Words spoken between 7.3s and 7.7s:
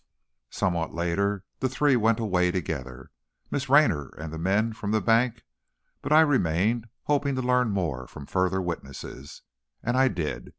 to learn